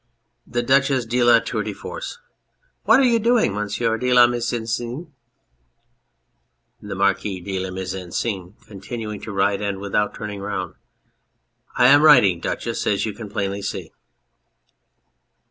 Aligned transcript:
THE 0.47 0.63
DUCHESS 0.63 1.05
DE 1.05 1.23
LA 1.23 1.41
TOUR 1.41 1.61
DE 1.61 1.73
FORCE. 1.73 2.17
What 2.85 2.99
are 2.99 3.05
you 3.05 3.19
doing, 3.19 3.53
Monsieur 3.53 3.99
de 3.99 4.11
la 4.11 4.25
Mise 4.25 4.51
en 4.53 4.65
Scene? 4.65 5.13
THE 6.81 6.95
MARQUIS 6.95 7.43
DE 7.43 7.59
LA 7.59 7.69
MISE 7.69 7.93
EN 7.93 8.11
SCENE 8.11 8.55
(continuing 8.65 9.21
to 9.21 9.31
write 9.31 9.61
and 9.61 9.79
without 9.79 10.15
turning 10.15 10.39
round). 10.41 10.73
I 11.77 11.85
am 11.85 12.01
writing, 12.01 12.39
Duchess, 12.39 12.87
as 12.87 13.05
you 13.05 13.13
can 13.13 13.29
plainly 13.29 13.61
see. 13.61 13.91